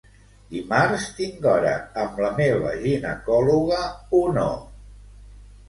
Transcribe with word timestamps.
Dimarts 0.53 1.03
tinc 1.17 1.45
hora 1.51 1.73
amb 2.05 2.17
la 2.25 2.33
meva 2.41 2.73
ginecòloga 2.87 3.85
o 4.23 4.25
no? 4.41 4.51